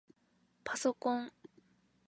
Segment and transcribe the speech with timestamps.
[0.63, 1.31] パソコン